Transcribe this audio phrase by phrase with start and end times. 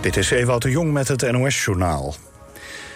[0.00, 2.14] Dit is Ewout de Jong met het NOS-journaal.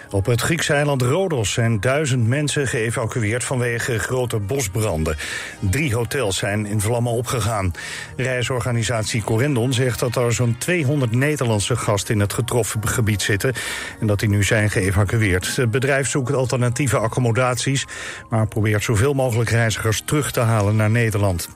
[0.09, 5.17] Op het Griekse eiland Rodos zijn duizend mensen geëvacueerd vanwege grote bosbranden.
[5.59, 7.71] Drie hotels zijn in vlammen opgegaan.
[8.15, 13.53] Reisorganisatie Corendon zegt dat er zo'n 200 Nederlandse gasten in het getroffen gebied zitten
[13.99, 15.55] en dat die nu zijn geëvacueerd.
[15.55, 17.85] Het bedrijf zoekt alternatieve accommodaties,
[18.29, 21.49] maar probeert zoveel mogelijk reizigers terug te halen naar Nederland.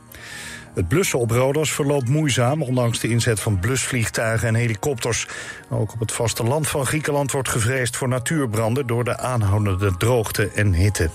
[0.79, 5.27] Het blussen op Rodos verloopt moeizaam, ondanks de inzet van blusvliegtuigen en helikopters.
[5.69, 10.73] Ook op het vasteland van Griekenland wordt gevreesd voor natuurbranden door de aanhoudende droogte en
[10.73, 11.09] hitte.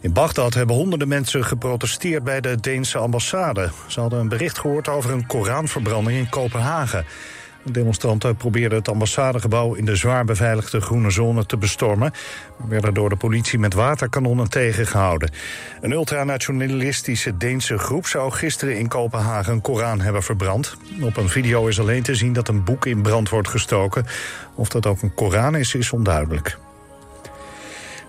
[0.00, 3.70] In Bagdad hebben honderden mensen geprotesteerd bij de Deense ambassade.
[3.86, 7.04] Ze hadden een bericht gehoord over een Koranverbranding in Kopenhagen.
[7.64, 12.12] De demonstranten probeerden het ambassadegebouw in de zwaar beveiligde groene zone te bestormen,
[12.56, 15.30] maar werden door de politie met waterkanonnen tegengehouden.
[15.80, 20.76] Een ultranationalistische Deense groep zou gisteren in Kopenhagen een Koran hebben verbrand.
[21.00, 24.06] Op een video is alleen te zien dat een boek in brand wordt gestoken.
[24.54, 26.58] Of dat ook een Koran is, is onduidelijk.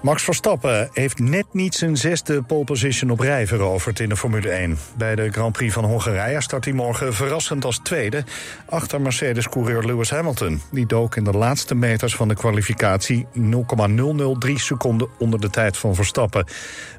[0.04, 4.50] Max Verstappen heeft net niet zijn zesde pole position op rij veroverd in de Formule
[4.50, 4.78] 1.
[4.98, 8.24] Bij de Grand Prix van Hongarije start hij morgen verrassend als tweede...
[8.70, 10.62] achter Mercedes-coureur Lewis Hamilton.
[10.72, 15.96] Die dook in de laatste meters van de kwalificatie 0,003 seconden onder de tijd van
[15.96, 16.46] Verstappen.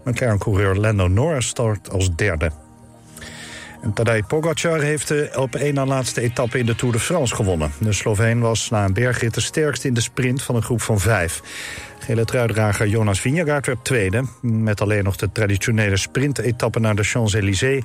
[0.05, 2.64] McLaren-coureur Lando Norris start als derde.
[3.85, 7.35] En Tadej Pogacar heeft de op één na laatste etappe in de Tour de France
[7.35, 7.73] gewonnen.
[7.79, 11.01] De Sloveen was na een bergrit de sterkste in de sprint van een groep van
[11.01, 11.43] vijf.
[11.99, 14.25] Gele truidrager Jonas Vingegaard werd tweede.
[14.41, 17.85] Met alleen nog de traditionele sprintetappe naar de Champs-Élysées...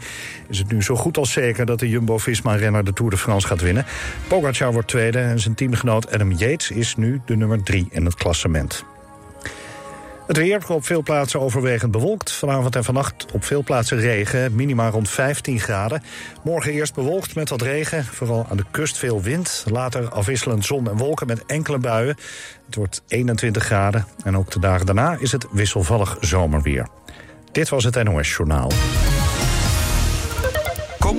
[0.49, 3.61] is het nu zo goed als zeker dat de Jumbo-Visma-renner de Tour de France gaat
[3.61, 3.85] winnen.
[4.27, 8.15] Pogacar wordt tweede en zijn teamgenoot Adam Yates is nu de nummer drie in het
[8.15, 8.85] klassement.
[10.29, 12.31] Het weer op veel plaatsen overwegend bewolkt.
[12.31, 16.03] Vanavond en vannacht op veel plaatsen regen, minima rond 15 graden.
[16.43, 19.65] Morgen eerst bewolkt met wat regen, vooral aan de kust veel wind.
[19.71, 22.17] Later afwisselend zon en wolken met enkele buien.
[22.65, 26.87] Het wordt 21 graden en ook de dagen daarna is het wisselvallig zomerweer.
[27.51, 28.71] Dit was het NOS Journaal.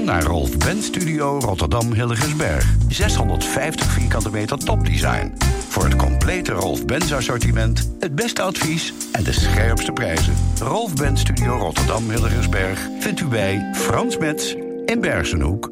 [0.04, 2.74] Naar Rolf Ben Studio Rotterdam Hilligensberg.
[2.88, 5.32] 650 vierkante meter topdesign.
[5.68, 10.34] Voor het complete Rolf Benz assortiment, het beste advies en de scherpste prijzen.
[10.60, 15.70] Rolf Ben Studio Rotterdam Hilligensberg vindt u bij Frans Metz in Bergenhoek.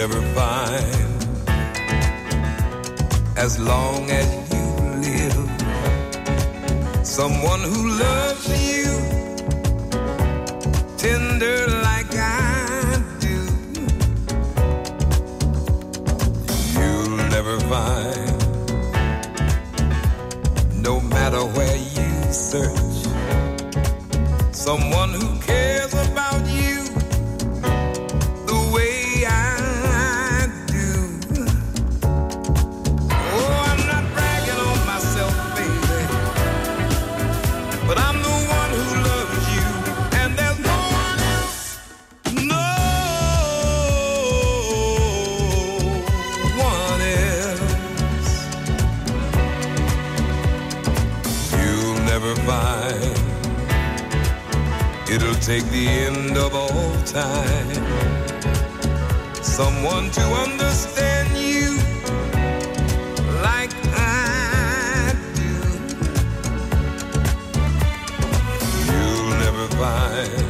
[0.00, 1.10] Never find
[3.36, 4.64] as long as you
[5.06, 5.50] live
[7.06, 8.86] someone who loves you
[10.96, 13.38] tender like I do.
[16.78, 18.38] You'll never find,
[20.82, 23.04] no matter where you search,
[24.52, 24.99] someone
[55.22, 57.84] It'll take the end of all time
[59.42, 61.76] someone to understand you
[63.42, 65.52] like I do.
[68.88, 70.48] You'll never find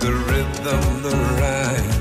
[0.00, 1.92] the rhythm the rhyme.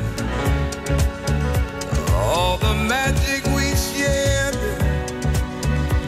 [2.16, 4.58] All the magic we shared,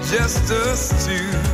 [0.10, 1.47] just us two.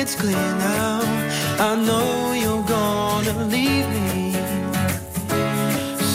[0.00, 1.00] it's clear now.
[1.58, 4.32] I know you're gonna leave me.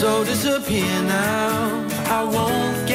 [0.00, 1.86] So disappear now.
[2.18, 2.93] I won't get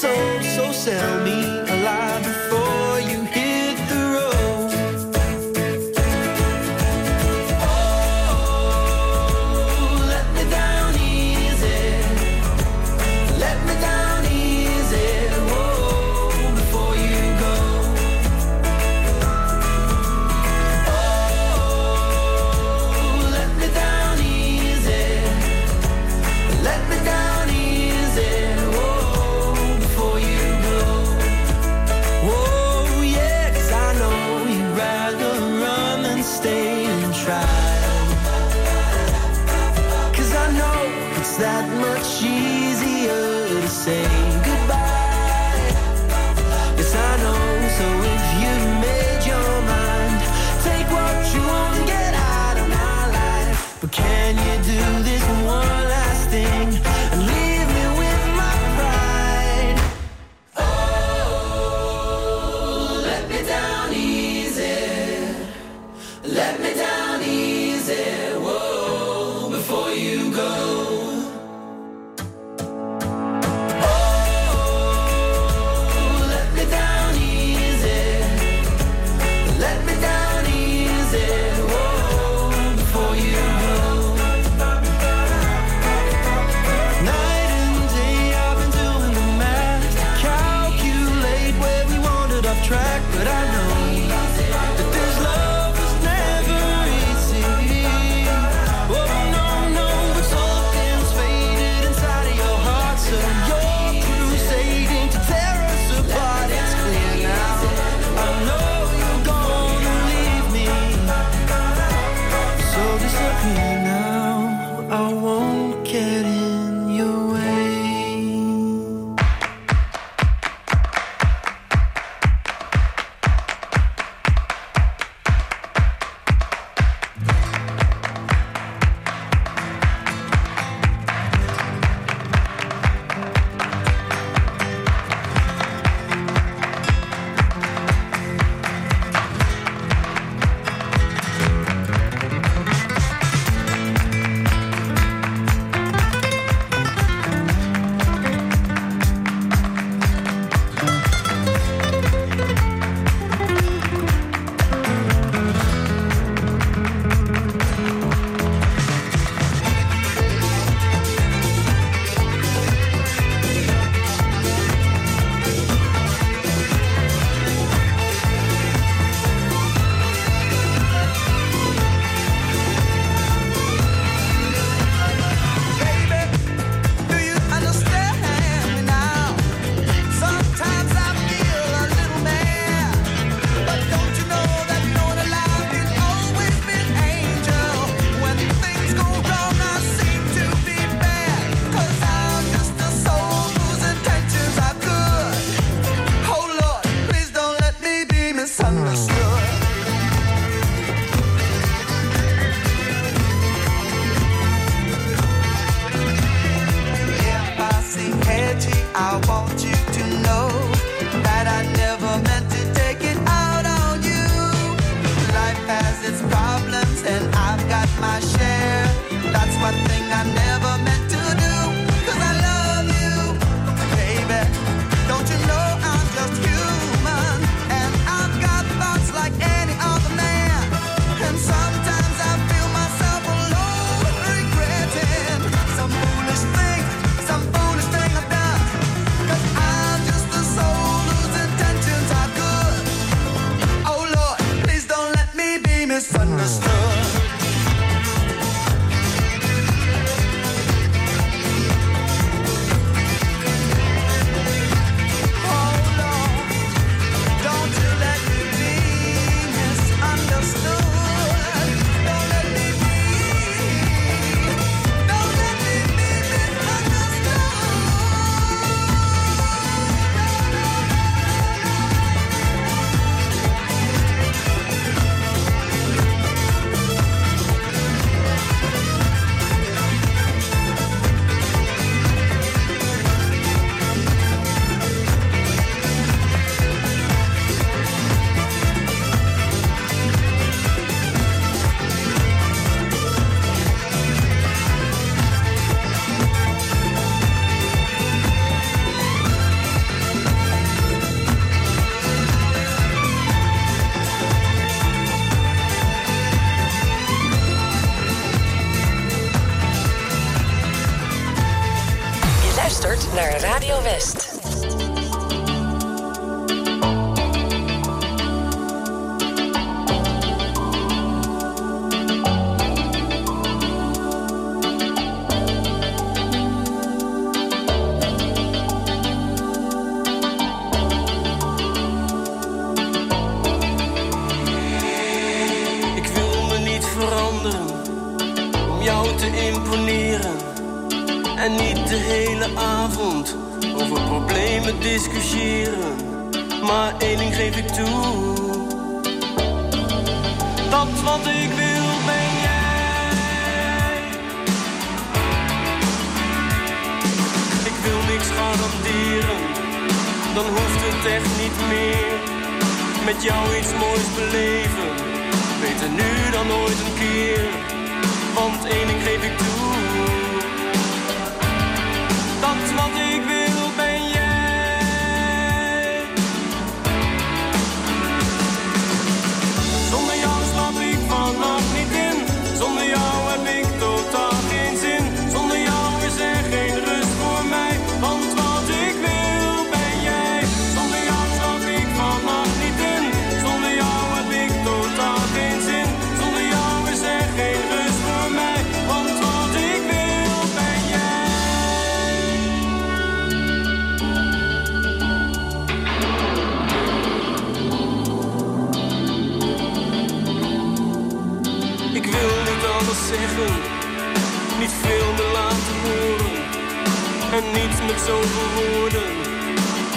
[0.00, 1.39] so, so sell me.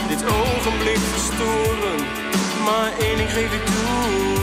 [0.08, 2.00] dit ogenblik verstoren,
[2.66, 4.43] maar één ding geef ik toe.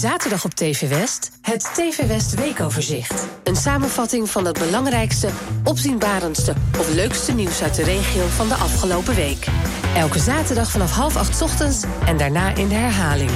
[0.00, 3.26] zaterdag op TV West het TV West Weekoverzicht.
[3.44, 5.28] Een samenvatting van het belangrijkste,
[5.64, 9.46] opzienbarendste of leukste nieuws uit de regio van de afgelopen week.
[9.96, 13.30] Elke zaterdag vanaf half acht ochtends en daarna in de herhaling.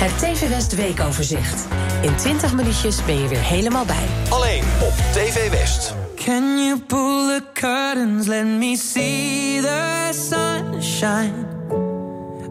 [0.00, 1.66] Het TV West Weekoverzicht.
[2.02, 4.06] In 20 minuutjes ben je weer helemaal bij.
[4.28, 5.94] Alleen op TV West.
[6.24, 11.55] Can you pull the curtains, let me see the sunshine.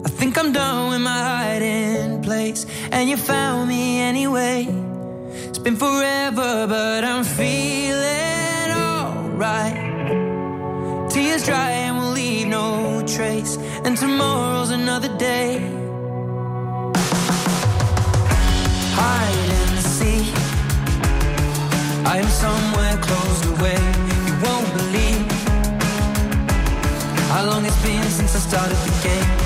[0.06, 4.68] I think I'm done with my hiding place, and you found me anyway.
[5.48, 9.74] It's been forever, but I'm feeling alright.
[11.10, 15.58] Tears dry and we'll leave no trace, and tomorrow's another day.
[19.00, 20.34] Hide and seek.
[22.06, 23.80] I am somewhere closed away.
[24.28, 25.26] You won't believe
[27.32, 29.45] how long it's been since I started the game.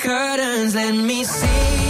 [0.00, 1.89] curtains, let me see.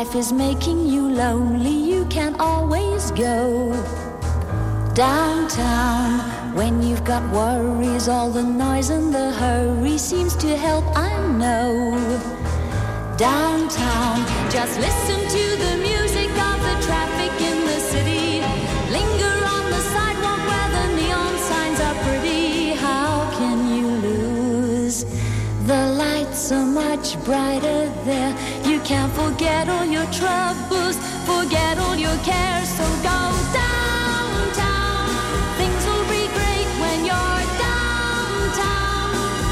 [0.00, 3.72] life is making you lonely, you can always go
[4.92, 6.10] downtown.
[6.54, 11.70] When you've got worries, all the noise and the hurry seems to help, I know.
[13.16, 14.16] Downtown,
[14.56, 18.28] just listen to the music of the traffic in the city.
[18.96, 22.74] Linger on the sidewalk where the neon signs are pretty.
[22.86, 24.98] How can you lose?
[25.72, 28.34] The lights are much brighter there
[28.86, 33.18] can't forget all your troubles, forget all your cares, so go
[33.52, 35.10] downtown.
[35.58, 39.10] Things will be great when you're downtown.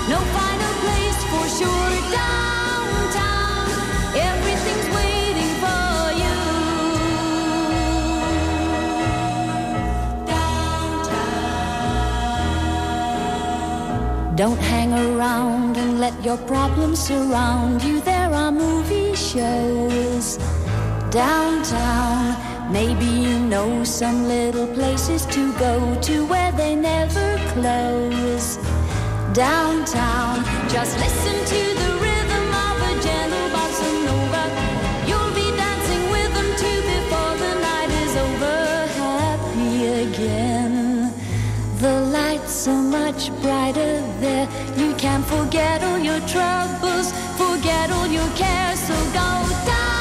[0.09, 3.66] No final place for sure downtown.
[4.30, 6.37] Everything's waiting for you.
[10.30, 11.57] Downtown.
[14.37, 18.03] Don't hang around and let your problems surround you
[19.35, 20.37] shows
[21.11, 22.72] downtown.
[22.72, 28.59] Maybe you know some little places to go to where they never close.
[29.32, 31.64] Downtown, just listen to
[43.05, 44.48] much brighter there.
[44.78, 49.28] You can forget all your troubles, forget all your cares, so go
[49.66, 49.93] down.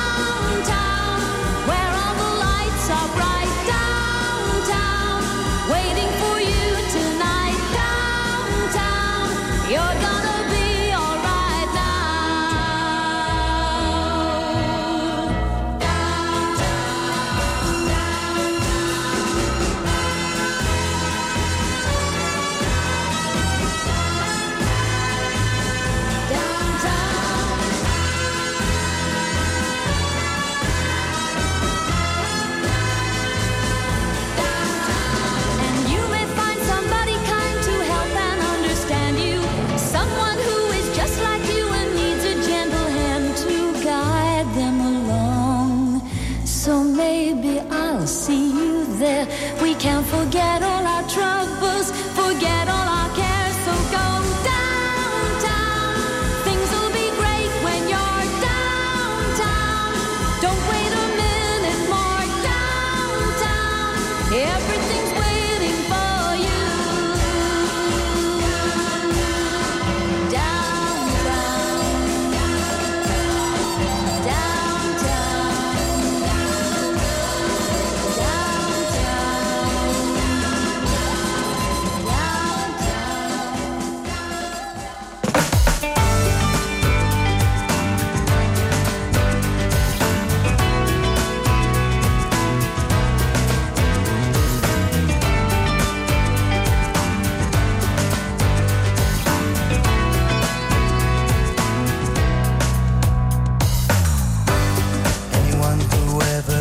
[106.21, 106.52] ever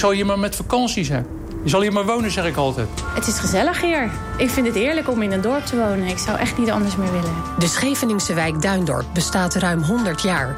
[0.00, 1.26] zal hier maar met vakantie zijn.
[1.62, 2.88] Je zal hier maar wonen, zeg ik altijd.
[3.14, 4.10] Het is gezellig hier.
[4.36, 6.06] Ik vind het heerlijk om in een dorp te wonen.
[6.06, 7.34] Ik zou echt niet anders meer willen.
[7.58, 10.56] De Scheveningse wijk Duindorp bestaat ruim 100 jaar.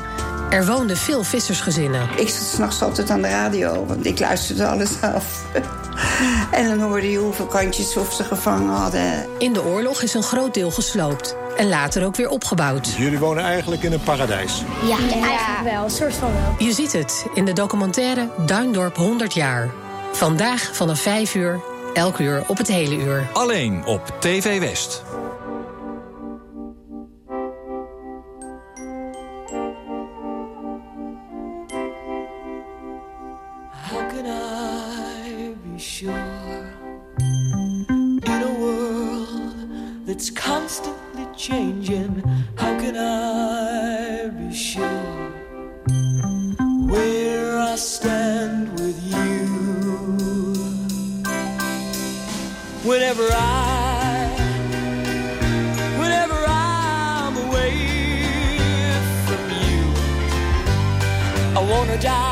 [0.51, 2.09] Er woonden veel vissersgezinnen.
[2.17, 5.45] Ik zat s'nachts altijd aan de radio, want ik luisterde alles af.
[6.51, 9.27] en dan hoorde je hoeveel kantjes of ze gevangen hadden.
[9.39, 11.37] In de oorlog is een groot deel gesloopt.
[11.57, 12.95] En later ook weer opgebouwd.
[12.97, 14.63] Jullie wonen eigenlijk in een paradijs.
[14.85, 15.85] Ja, eigenlijk wel.
[15.85, 16.67] Een soort van wel.
[16.67, 19.71] Je ziet het in de documentaire Duindorp 100 jaar.
[20.13, 21.61] Vandaag vanaf 5 uur,
[21.95, 23.29] elk uur op het hele uur.
[23.33, 25.03] Alleen op TV West.
[33.91, 36.13] How can I be sure
[38.23, 41.02] in a world that's constantly
[41.43, 42.23] changing?
[42.55, 45.03] How can I be sure
[46.87, 49.43] where I stand with you?
[52.89, 54.29] Whenever I,
[55.99, 57.75] whenever I'm away
[59.27, 59.83] from you,
[61.59, 62.32] I wanna die.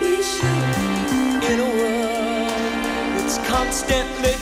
[0.00, 0.62] be sure.
[1.50, 2.50] In a world
[3.16, 4.34] that's constantly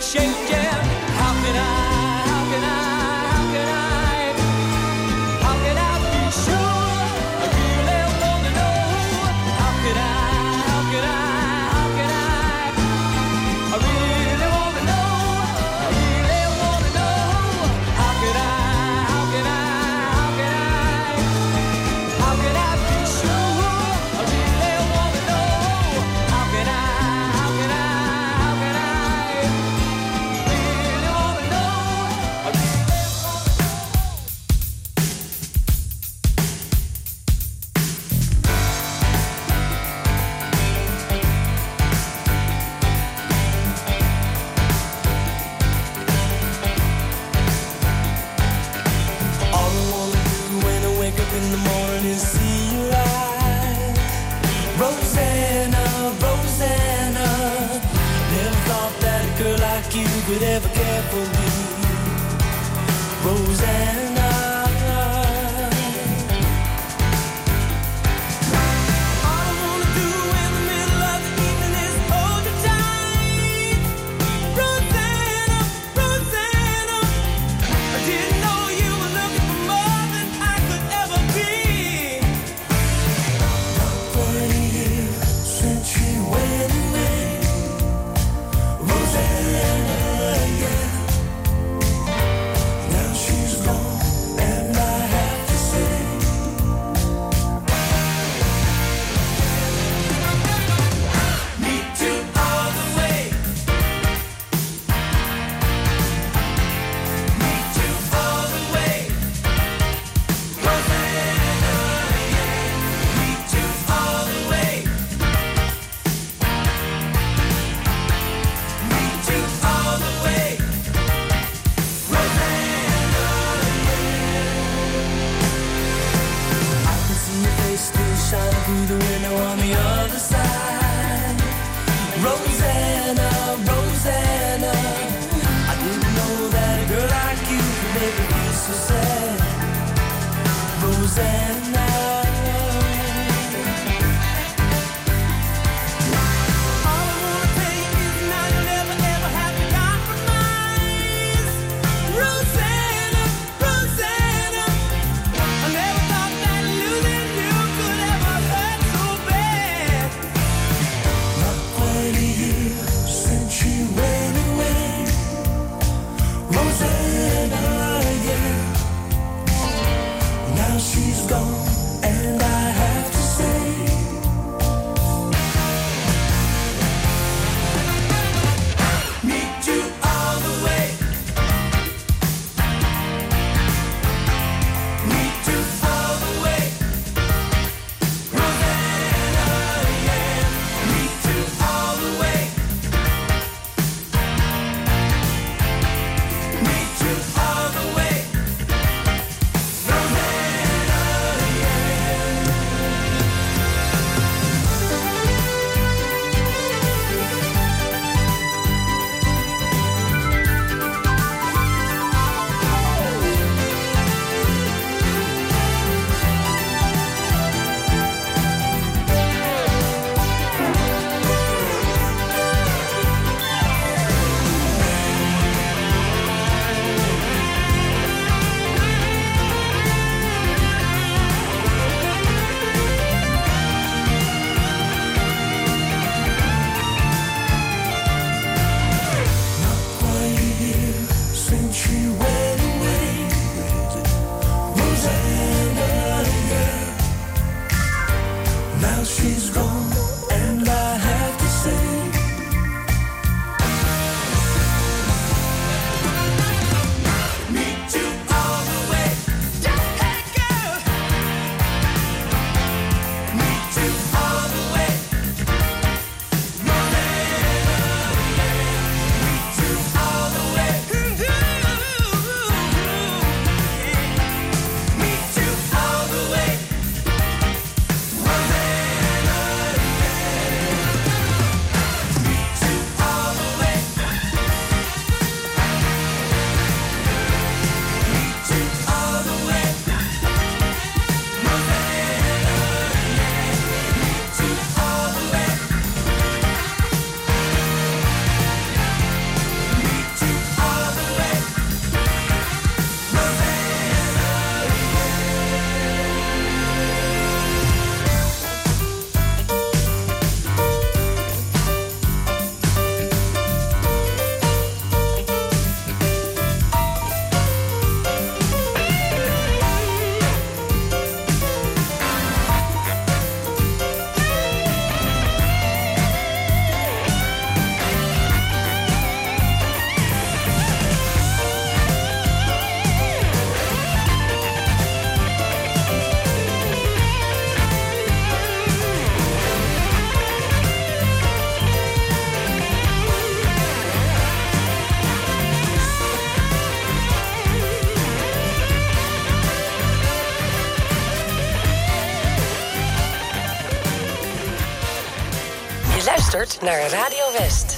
[356.62, 357.69] naar Radio West.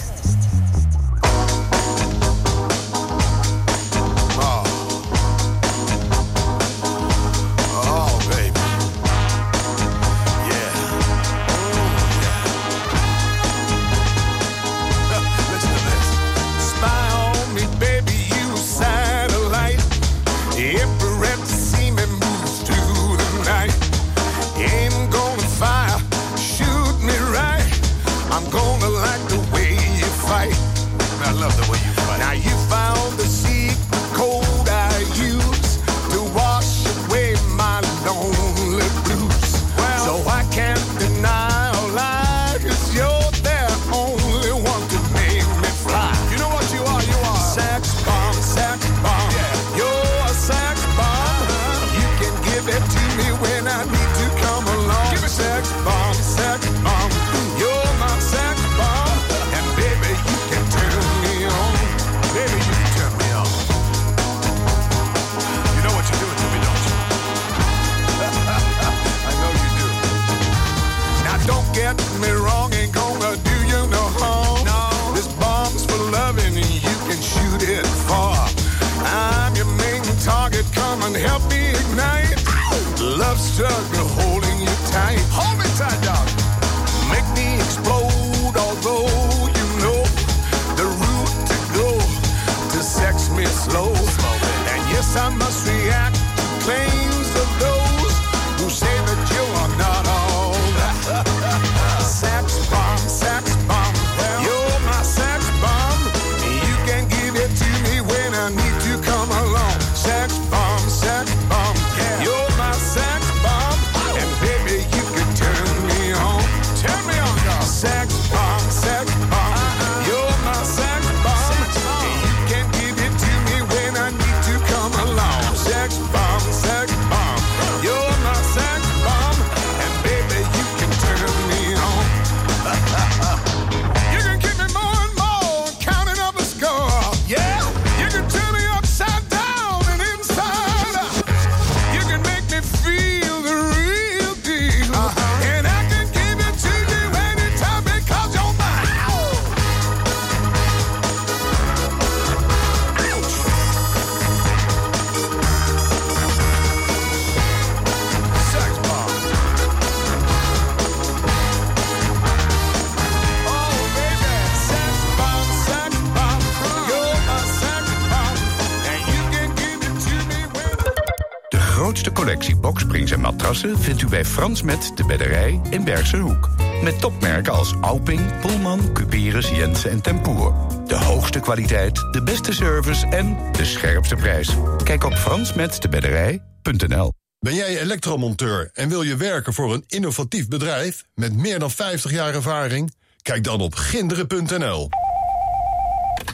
[174.13, 176.51] bij Frans Met de Bedderij in Bergsehoek.
[176.83, 180.55] Met topmerken als Auping, Pullman, Cuperus, Jensen en Tempoer.
[180.87, 184.57] De hoogste kwaliteit, de beste service en de scherpste prijs.
[184.85, 191.05] Kijk op fransmetdebedderij.nl Ben jij elektromonteur en wil je werken voor een innovatief bedrijf...
[191.15, 192.95] met meer dan 50 jaar ervaring?
[193.23, 194.89] Kijk dan op ginderen.nl.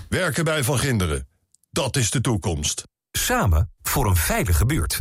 [0.08, 1.28] Werken bij Van Ginderen.
[1.70, 2.82] Dat is de toekomst.
[3.10, 5.00] Samen voor een veilige buurt.